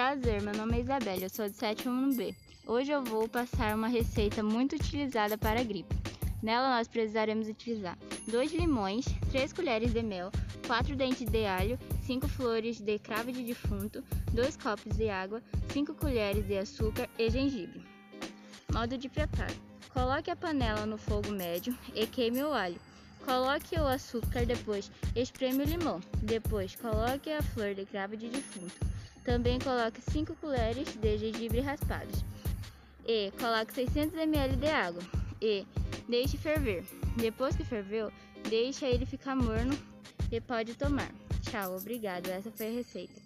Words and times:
Prazer, 0.00 0.40
meu 0.40 0.54
nome 0.54 0.78
é 0.78 0.80
Isabela, 0.80 1.24
eu 1.24 1.28
sou 1.28 1.46
do 1.46 1.54
sétimo 1.54 2.14
B. 2.14 2.34
Hoje 2.66 2.90
eu 2.90 3.04
vou 3.04 3.28
passar 3.28 3.76
uma 3.76 3.86
receita 3.86 4.42
muito 4.42 4.74
utilizada 4.74 5.36
para 5.36 5.60
a 5.60 5.62
gripe. 5.62 5.94
Nela 6.42 6.74
nós 6.74 6.88
precisaremos 6.88 7.48
utilizar 7.48 7.98
2 8.26 8.50
limões, 8.54 9.04
3 9.30 9.52
colheres 9.52 9.92
de 9.92 10.02
mel, 10.02 10.32
4 10.66 10.96
dentes 10.96 11.30
de 11.30 11.44
alho, 11.44 11.78
5 12.06 12.26
flores 12.28 12.80
de 12.80 12.98
cravo 12.98 13.30
de 13.30 13.44
defunto, 13.44 14.02
2 14.32 14.56
copos 14.56 14.96
de 14.96 15.10
água, 15.10 15.42
5 15.70 15.92
colheres 15.92 16.46
de 16.46 16.56
açúcar 16.56 17.06
e 17.18 17.28
gengibre. 17.28 17.84
Modo 18.72 18.96
de 18.96 19.06
preparo: 19.06 19.54
Coloque 19.92 20.30
a 20.30 20.34
panela 20.34 20.86
no 20.86 20.96
fogo 20.96 21.30
médio 21.30 21.76
e 21.94 22.06
queime 22.06 22.42
o 22.42 22.54
alho. 22.54 22.80
Coloque 23.24 23.78
o 23.78 23.86
açúcar, 23.86 24.44
depois 24.46 24.90
espreme 25.14 25.62
o 25.62 25.66
limão. 25.66 26.00
Depois 26.22 26.74
coloque 26.76 27.30
a 27.30 27.42
flor 27.42 27.74
de 27.74 27.84
cravo 27.84 28.16
de 28.16 28.28
defunto. 28.28 28.74
Também 29.24 29.58
coloque 29.58 30.00
5 30.00 30.34
colheres 30.36 30.94
de 30.96 31.18
gengibre 31.18 31.60
raspados. 31.60 32.24
E 33.06 33.32
coloque 33.38 33.74
600 33.74 34.18
ml 34.18 34.56
de 34.56 34.68
água. 34.68 35.02
E 35.40 35.66
deixe 36.08 36.36
ferver. 36.36 36.84
Depois 37.16 37.54
que 37.54 37.64
ferveu, 37.64 38.10
deixe 38.48 38.84
ele 38.84 39.06
ficar 39.06 39.36
morno 39.36 39.76
e 40.32 40.40
pode 40.40 40.74
tomar. 40.74 41.10
Tchau, 41.42 41.76
obrigado. 41.76 42.28
Essa 42.28 42.50
foi 42.50 42.68
a 42.68 42.72
receita. 42.72 43.20